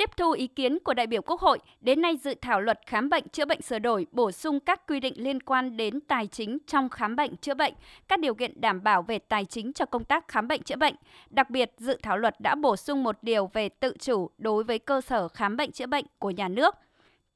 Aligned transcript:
Tiếp 0.00 0.10
thu 0.16 0.30
ý 0.32 0.46
kiến 0.46 0.78
của 0.84 0.94
đại 0.94 1.06
biểu 1.06 1.22
Quốc 1.22 1.40
hội, 1.40 1.58
đến 1.80 2.02
nay 2.02 2.16
dự 2.16 2.34
thảo 2.40 2.60
luật 2.60 2.80
khám 2.86 3.08
bệnh 3.08 3.28
chữa 3.28 3.44
bệnh 3.44 3.62
sửa 3.62 3.78
đổi 3.78 4.06
bổ 4.12 4.32
sung 4.32 4.60
các 4.60 4.86
quy 4.86 5.00
định 5.00 5.14
liên 5.16 5.42
quan 5.42 5.76
đến 5.76 6.00
tài 6.00 6.26
chính 6.26 6.58
trong 6.66 6.88
khám 6.88 7.16
bệnh 7.16 7.36
chữa 7.36 7.54
bệnh, 7.54 7.74
các 8.08 8.20
điều 8.20 8.34
kiện 8.34 8.60
đảm 8.60 8.82
bảo 8.82 9.02
về 9.02 9.18
tài 9.18 9.44
chính 9.44 9.72
cho 9.72 9.84
công 9.84 10.04
tác 10.04 10.28
khám 10.28 10.48
bệnh 10.48 10.62
chữa 10.62 10.76
bệnh. 10.76 10.94
Đặc 11.30 11.50
biệt, 11.50 11.72
dự 11.78 11.98
thảo 12.02 12.18
luật 12.18 12.40
đã 12.40 12.54
bổ 12.54 12.76
sung 12.76 13.02
một 13.02 13.16
điều 13.22 13.46
về 13.46 13.68
tự 13.68 13.94
chủ 13.98 14.30
đối 14.38 14.64
với 14.64 14.78
cơ 14.78 15.00
sở 15.00 15.28
khám 15.28 15.56
bệnh 15.56 15.72
chữa 15.72 15.86
bệnh 15.86 16.04
của 16.18 16.30
nhà 16.30 16.48
nước– 16.48 16.74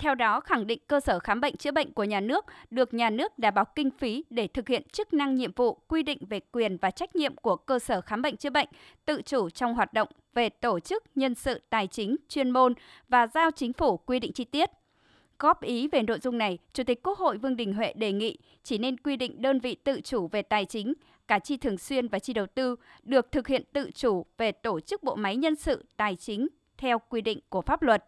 theo 0.04 0.14
đó, 0.14 0.40
khẳng 0.40 0.66
định 0.66 0.78
cơ 0.86 1.00
sở 1.00 1.18
khám 1.18 1.40
bệnh 1.40 1.56
chữa 1.56 1.70
bệnh 1.70 1.92
của 1.92 2.04
nhà 2.04 2.20
nước 2.20 2.44
được 2.70 2.94
nhà 2.94 3.10
nước 3.10 3.38
đảm 3.38 3.54
bảo 3.54 3.64
kinh 3.64 3.90
phí 3.90 4.24
để 4.30 4.46
thực 4.46 4.68
hiện 4.68 4.82
chức 4.92 5.14
năng 5.14 5.34
nhiệm 5.34 5.52
vụ 5.56 5.78
quy 5.88 6.02
định 6.02 6.18
về 6.28 6.40
quyền 6.52 6.76
và 6.76 6.90
trách 6.90 7.16
nhiệm 7.16 7.36
của 7.36 7.56
cơ 7.56 7.78
sở 7.78 8.00
khám 8.00 8.22
bệnh 8.22 8.36
chữa 8.36 8.50
bệnh, 8.50 8.68
tự 9.04 9.22
chủ 9.22 9.50
trong 9.50 9.74
hoạt 9.74 9.92
động 9.92 10.08
về 10.34 10.48
tổ 10.48 10.80
chức, 10.80 11.04
nhân 11.14 11.34
sự, 11.34 11.60
tài 11.70 11.86
chính, 11.86 12.16
chuyên 12.28 12.50
môn 12.50 12.74
và 13.08 13.26
giao 13.26 13.50
chính 13.50 13.72
phủ 13.72 13.96
quy 13.96 14.20
định 14.20 14.32
chi 14.32 14.44
tiết. 14.44 14.70
Góp 15.38 15.62
ý 15.62 15.88
về 15.88 16.02
nội 16.02 16.18
dung 16.22 16.38
này, 16.38 16.58
Chủ 16.72 16.84
tịch 16.84 17.02
Quốc 17.02 17.18
hội 17.18 17.38
Vương 17.38 17.56
Đình 17.56 17.74
Huệ 17.74 17.92
đề 17.92 18.12
nghị 18.12 18.38
chỉ 18.62 18.78
nên 18.78 18.96
quy 18.96 19.16
định 19.16 19.42
đơn 19.42 19.60
vị 19.60 19.74
tự 19.74 20.00
chủ 20.00 20.28
về 20.28 20.42
tài 20.42 20.64
chính, 20.64 20.94
cả 21.28 21.38
chi 21.38 21.56
thường 21.56 21.78
xuyên 21.78 22.08
và 22.08 22.18
chi 22.18 22.32
đầu 22.32 22.46
tư 22.46 22.76
được 23.02 23.32
thực 23.32 23.48
hiện 23.48 23.62
tự 23.72 23.90
chủ 23.94 24.26
về 24.38 24.52
tổ 24.52 24.80
chức 24.80 25.02
bộ 25.02 25.14
máy 25.14 25.36
nhân 25.36 25.56
sự, 25.56 25.84
tài 25.96 26.16
chính 26.16 26.48
theo 26.78 26.98
quy 26.98 27.20
định 27.20 27.38
của 27.48 27.62
pháp 27.62 27.82
luật. 27.82 28.04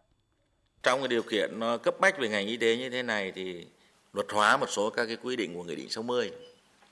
Trong 0.87 0.99
cái 1.01 1.07
điều 1.07 1.21
kiện 1.21 1.59
nó 1.59 1.77
cấp 1.77 1.99
bách 1.99 2.19
về 2.19 2.29
ngành 2.29 2.47
y 2.47 2.57
tế 2.57 2.77
như 2.77 2.89
thế 2.89 3.03
này 3.03 3.31
thì 3.35 3.65
luật 4.13 4.27
hóa 4.31 4.57
một 4.57 4.69
số 4.69 4.89
các 4.89 5.05
cái 5.05 5.17
quy 5.23 5.35
định 5.35 5.53
của 5.53 5.63
Nghị 5.63 5.75
định 5.75 5.89
60. 5.89 6.31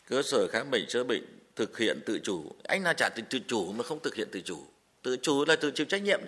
Cơ 0.09 0.21
sở 0.21 0.47
khám 0.47 0.71
bệnh 0.71 0.85
chữa 0.87 1.03
bệnh 1.03 1.23
thực 1.55 1.77
hiện 1.77 1.99
tự 2.05 2.19
chủ. 2.23 2.51
Anh 2.63 2.83
là 2.83 2.93
trả 2.93 3.09
tự 3.09 3.39
chủ 3.47 3.71
mà 3.71 3.83
không 3.83 3.99
thực 3.99 4.15
hiện 4.15 4.27
tự 4.31 4.41
chủ. 4.41 4.57
Tự 5.01 5.17
chủ 5.21 5.45
là 5.45 5.55
tự 5.55 5.71
chịu 5.71 5.85
trách 5.85 6.03
nhiệm. 6.03 6.19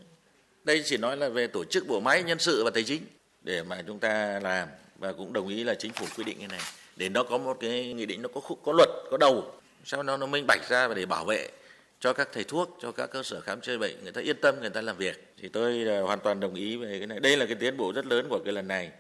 Đây 0.64 0.82
chỉ 0.86 0.98
nói 0.98 1.18
là 1.18 1.30
về 1.30 1.48
tổ 1.48 1.64
chức 1.64 1.88
bộ 1.88 2.00
máy, 2.00 2.24
nhân 2.24 2.40
sự 2.40 2.64
và 2.64 2.70
tài 2.70 2.84
chính 2.84 3.02
để 3.44 3.64
mà 3.64 3.84
chúng 3.88 4.00
ta 4.00 4.40
làm 4.44 4.68
và 4.98 5.14
cũng 5.14 5.34
đồng 5.34 5.48
ý 5.48 5.64
là 5.64 5.74
chính 5.74 5.94
phủ 5.94 6.06
quy 6.18 6.24
định 6.24 6.40
như 6.40 6.48
này 6.48 6.62
để 6.96 7.10
nó 7.10 7.24
có 7.24 7.38
một 7.38 7.58
cái 7.60 7.94
nghị 7.94 8.06
định 8.06 8.22
nó 8.22 8.30
có 8.34 8.42
có 8.64 8.74
luật, 8.74 8.90
có 9.12 9.18
đầu 9.18 9.52
sao 9.86 10.04
nó 10.04 10.18
nó 10.18 10.26
minh 10.26 10.46
bạch 10.48 10.70
ra 10.70 10.88
và 10.88 10.94
để 10.94 11.06
bảo 11.06 11.26
vệ 11.26 11.50
cho 12.00 12.14
các 12.14 12.30
thầy 12.34 12.44
thuốc 12.44 12.78
cho 12.80 12.92
các 12.92 13.08
cơ 13.12 13.24
sở 13.24 13.42
khám 13.42 13.62
chữa 13.62 13.78
bệnh 13.78 14.04
người 14.04 14.12
ta 14.12 14.22
yên 14.22 14.36
tâm 14.42 14.56
người 14.60 14.70
ta 14.70 14.82
làm 14.82 14.98
việc. 14.98 15.34
Thì 15.38 15.50
tôi 15.50 15.86
à, 15.88 16.02
hoàn 16.02 16.20
toàn 16.20 16.40
đồng 16.40 16.54
ý 16.54 16.78
về 16.78 16.98
cái 16.98 17.08
này. 17.08 17.20
Đây 17.20 17.38
là 17.38 17.46
cái 17.46 17.56
tiến 17.56 17.78
bộ 17.78 17.94
rất 17.94 18.06
lớn 18.06 18.28
của 18.30 18.40
cái 18.46 18.54
lần 18.54 18.68
này. 18.68 18.92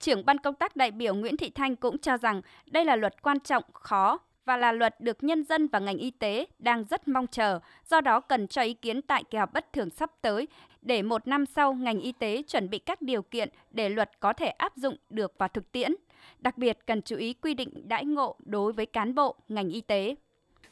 Trưởng 0.00 0.24
ban 0.24 0.38
công 0.38 0.54
tác 0.54 0.76
đại 0.76 0.90
biểu 0.90 1.14
Nguyễn 1.14 1.36
Thị 1.36 1.50
Thanh 1.50 1.76
cũng 1.76 1.98
cho 1.98 2.16
rằng 2.16 2.42
đây 2.66 2.84
là 2.84 2.96
luật 2.96 3.22
quan 3.22 3.40
trọng, 3.40 3.64
khó 3.72 4.18
và 4.44 4.56
là 4.56 4.72
luật 4.72 5.00
được 5.00 5.24
nhân 5.24 5.44
dân 5.44 5.68
và 5.68 5.78
ngành 5.78 5.98
y 5.98 6.10
tế 6.10 6.46
đang 6.58 6.84
rất 6.84 7.08
mong 7.08 7.26
chờ, 7.26 7.60
do 7.90 8.00
đó 8.00 8.20
cần 8.20 8.48
cho 8.48 8.62
ý 8.62 8.74
kiến 8.74 9.02
tại 9.02 9.24
kỳ 9.30 9.38
họp 9.38 9.52
bất 9.52 9.72
thường 9.72 9.90
sắp 9.90 10.10
tới 10.20 10.48
để 10.82 11.02
một 11.02 11.28
năm 11.28 11.46
sau 11.46 11.74
ngành 11.74 12.00
y 12.00 12.12
tế 12.12 12.42
chuẩn 12.42 12.70
bị 12.70 12.78
các 12.78 13.02
điều 13.02 13.22
kiện 13.22 13.48
để 13.70 13.88
luật 13.88 14.10
có 14.20 14.32
thể 14.32 14.46
áp 14.46 14.76
dụng 14.76 14.96
được 15.10 15.38
vào 15.38 15.48
thực 15.48 15.72
tiễn. 15.72 15.94
Đặc 16.38 16.58
biệt 16.58 16.78
cần 16.86 17.02
chú 17.02 17.16
ý 17.16 17.34
quy 17.34 17.54
định 17.54 17.88
đãi 17.88 18.04
ngộ 18.04 18.36
đối 18.38 18.72
với 18.72 18.86
cán 18.86 19.14
bộ 19.14 19.36
ngành 19.48 19.68
y 19.68 19.80
tế 19.80 20.14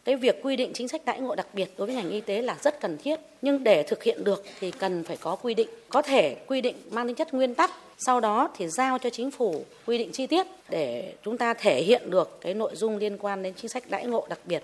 cái 0.05 0.17
việc 0.17 0.41
quy 0.43 0.57
định 0.57 0.71
chính 0.75 0.89
sách 0.89 1.05
đãi 1.05 1.21
ngộ 1.21 1.35
đặc 1.35 1.47
biệt 1.53 1.75
đối 1.79 1.87
với 1.87 1.97
ngành 1.97 2.11
y 2.11 2.21
tế 2.21 2.43
là 2.43 2.57
rất 2.63 2.81
cần 2.81 2.99
thiết 2.99 3.21
nhưng 3.43 3.65
để 3.65 3.83
thực 3.83 4.03
hiện 4.03 4.25
được 4.25 4.45
thì 4.61 4.71
cần 4.71 5.05
phải 5.05 5.17
có 5.17 5.37
quy 5.37 5.55
định 5.55 5.69
có 5.89 6.03
thể 6.03 6.37
quy 6.47 6.61
định 6.61 6.77
mang 6.91 7.07
tính 7.07 7.17
chất 7.17 7.35
nguyên 7.35 7.55
tắc 7.55 7.71
sau 7.99 8.21
đó 8.21 8.49
thì 8.57 8.69
giao 8.69 8.99
cho 8.99 9.11
chính 9.11 9.31
phủ 9.31 9.65
quy 9.87 9.99
định 9.99 10.13
chi 10.13 10.27
tiết 10.27 10.47
để 10.69 11.15
chúng 11.25 11.39
ta 11.39 11.55
thể 11.55 11.83
hiện 11.83 12.11
được 12.11 12.41
cái 12.41 12.55
nội 12.55 12.77
dung 12.77 12.97
liên 12.97 13.19
quan 13.19 13.43
đến 13.43 13.55
chính 13.57 13.69
sách 13.69 13.85
đãi 13.91 14.07
ngộ 14.07 14.27
đặc 14.29 14.39
biệt. 14.45 14.63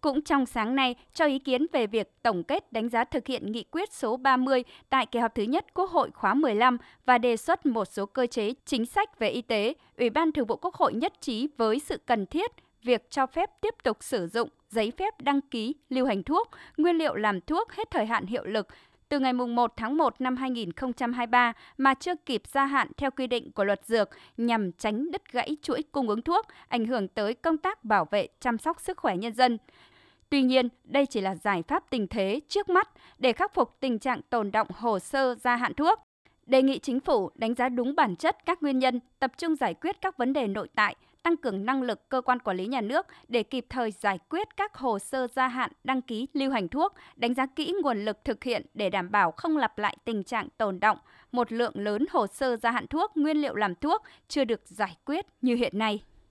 Cũng 0.00 0.22
trong 0.22 0.46
sáng 0.46 0.74
nay, 0.74 0.94
cho 1.14 1.26
ý 1.26 1.38
kiến 1.38 1.66
về 1.72 1.86
việc 1.86 2.12
tổng 2.22 2.42
kết 2.42 2.72
đánh 2.72 2.88
giá 2.88 3.04
thực 3.04 3.26
hiện 3.26 3.52
nghị 3.52 3.62
quyết 3.62 3.92
số 3.92 4.16
30 4.16 4.64
tại 4.88 5.06
kỳ 5.06 5.18
họp 5.18 5.34
thứ 5.34 5.42
nhất 5.42 5.74
Quốc 5.74 5.90
hội 5.90 6.10
khóa 6.14 6.34
15 6.34 6.78
và 7.06 7.18
đề 7.18 7.36
xuất 7.36 7.66
một 7.66 7.84
số 7.84 8.06
cơ 8.06 8.26
chế 8.26 8.52
chính 8.64 8.86
sách 8.86 9.18
về 9.18 9.28
y 9.28 9.42
tế, 9.42 9.74
Ủy 9.98 10.10
ban 10.10 10.32
Thường 10.32 10.46
vụ 10.46 10.56
Quốc 10.56 10.74
hội 10.74 10.92
nhất 10.92 11.12
trí 11.20 11.48
với 11.56 11.78
sự 11.78 11.96
cần 12.06 12.26
thiết 12.26 12.50
việc 12.82 13.10
cho 13.10 13.26
phép 13.26 13.50
tiếp 13.60 13.74
tục 13.82 13.96
sử 14.00 14.26
dụng 14.26 14.48
giấy 14.68 14.92
phép 14.98 15.20
đăng 15.20 15.40
ký 15.40 15.74
lưu 15.88 16.06
hành 16.06 16.22
thuốc, 16.22 16.50
nguyên 16.76 16.96
liệu 16.96 17.14
làm 17.14 17.40
thuốc 17.40 17.72
hết 17.72 17.90
thời 17.90 18.06
hạn 18.06 18.26
hiệu 18.26 18.44
lực 18.44 18.66
từ 19.08 19.18
ngày 19.18 19.32
1 19.32 19.72
tháng 19.76 19.96
1 19.96 20.20
năm 20.20 20.36
2023 20.36 21.52
mà 21.76 21.94
chưa 21.94 22.14
kịp 22.26 22.42
gia 22.46 22.64
hạn 22.64 22.88
theo 22.96 23.10
quy 23.10 23.26
định 23.26 23.52
của 23.52 23.64
luật 23.64 23.84
dược 23.84 24.08
nhằm 24.36 24.72
tránh 24.72 25.10
đứt 25.10 25.32
gãy 25.32 25.56
chuỗi 25.62 25.82
cung 25.92 26.08
ứng 26.08 26.22
thuốc, 26.22 26.46
ảnh 26.68 26.86
hưởng 26.86 27.08
tới 27.08 27.34
công 27.34 27.58
tác 27.58 27.84
bảo 27.84 28.04
vệ 28.10 28.28
chăm 28.40 28.58
sóc 28.58 28.80
sức 28.80 28.98
khỏe 28.98 29.16
nhân 29.16 29.32
dân. 29.32 29.58
Tuy 30.30 30.42
nhiên, 30.42 30.68
đây 30.84 31.06
chỉ 31.06 31.20
là 31.20 31.34
giải 31.34 31.62
pháp 31.62 31.90
tình 31.90 32.06
thế 32.06 32.40
trước 32.48 32.68
mắt 32.68 32.88
để 33.18 33.32
khắc 33.32 33.54
phục 33.54 33.76
tình 33.80 33.98
trạng 33.98 34.20
tồn 34.30 34.50
động 34.50 34.68
hồ 34.74 34.98
sơ 34.98 35.34
gia 35.34 35.56
hạn 35.56 35.74
thuốc. 35.74 36.00
Đề 36.46 36.62
nghị 36.62 36.78
chính 36.78 37.00
phủ 37.00 37.30
đánh 37.34 37.54
giá 37.54 37.68
đúng 37.68 37.94
bản 37.94 38.16
chất 38.16 38.36
các 38.46 38.62
nguyên 38.62 38.78
nhân, 38.78 39.00
tập 39.18 39.32
trung 39.38 39.56
giải 39.56 39.74
quyết 39.74 40.00
các 40.00 40.16
vấn 40.16 40.32
đề 40.32 40.46
nội 40.46 40.68
tại, 40.74 40.96
tăng 41.22 41.36
cường 41.36 41.64
năng 41.64 41.82
lực 41.82 42.08
cơ 42.08 42.20
quan 42.20 42.38
quản 42.38 42.56
lý 42.56 42.66
nhà 42.66 42.80
nước 42.80 43.06
để 43.28 43.42
kịp 43.42 43.66
thời 43.68 43.90
giải 43.90 44.18
quyết 44.28 44.56
các 44.56 44.74
hồ 44.74 44.98
sơ 44.98 45.26
gia 45.26 45.48
hạn 45.48 45.72
đăng 45.84 46.02
ký 46.02 46.26
lưu 46.32 46.50
hành 46.50 46.68
thuốc, 46.68 46.94
đánh 47.16 47.34
giá 47.34 47.46
kỹ 47.46 47.74
nguồn 47.82 48.04
lực 48.04 48.24
thực 48.24 48.44
hiện 48.44 48.66
để 48.74 48.90
đảm 48.90 49.10
bảo 49.10 49.30
không 49.30 49.56
lặp 49.56 49.78
lại 49.78 49.96
tình 50.04 50.24
trạng 50.24 50.48
tồn 50.58 50.80
động 50.80 50.98
một 51.32 51.52
lượng 51.52 51.72
lớn 51.74 52.06
hồ 52.10 52.26
sơ 52.26 52.56
gia 52.56 52.70
hạn 52.70 52.86
thuốc, 52.86 53.16
nguyên 53.16 53.36
liệu 53.36 53.54
làm 53.54 53.74
thuốc 53.74 54.02
chưa 54.28 54.44
được 54.44 54.60
giải 54.64 54.96
quyết 55.04 55.26
như 55.42 55.54
hiện 55.54 55.78
nay. 55.78 56.02